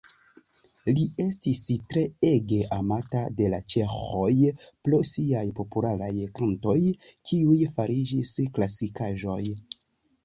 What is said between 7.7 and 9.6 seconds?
fariĝis klasikaĵoj.